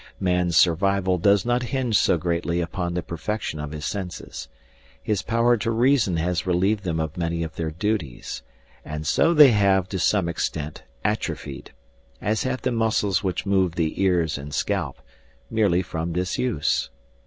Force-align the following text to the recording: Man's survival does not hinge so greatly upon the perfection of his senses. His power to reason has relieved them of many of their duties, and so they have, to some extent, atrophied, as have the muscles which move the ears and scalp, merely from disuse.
Man's 0.19 0.57
survival 0.57 1.19
does 1.19 1.45
not 1.45 1.61
hinge 1.61 1.95
so 1.95 2.17
greatly 2.17 2.59
upon 2.59 2.95
the 2.95 3.03
perfection 3.03 3.59
of 3.59 3.71
his 3.71 3.85
senses. 3.85 4.47
His 5.03 5.21
power 5.21 5.57
to 5.57 5.69
reason 5.69 6.17
has 6.17 6.47
relieved 6.47 6.83
them 6.83 6.99
of 6.99 7.17
many 7.17 7.43
of 7.43 7.55
their 7.55 7.69
duties, 7.69 8.41
and 8.83 9.05
so 9.05 9.35
they 9.35 9.51
have, 9.51 9.87
to 9.89 9.99
some 9.99 10.27
extent, 10.27 10.81
atrophied, 11.05 11.71
as 12.19 12.41
have 12.41 12.63
the 12.63 12.71
muscles 12.71 13.23
which 13.23 13.45
move 13.45 13.75
the 13.75 14.01
ears 14.01 14.39
and 14.39 14.55
scalp, 14.55 14.99
merely 15.51 15.83
from 15.83 16.13
disuse. 16.13 16.89